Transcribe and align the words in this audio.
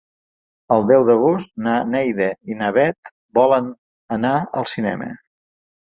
El 0.75 0.85
deu 0.91 1.03
d'agost 1.09 1.51
na 1.67 1.75
Neida 1.89 2.29
i 2.53 2.57
na 2.63 2.71
Bet 2.79 3.13
volen 3.41 3.69
anar 4.19 4.35
al 4.63 4.71
cinema. 4.77 5.15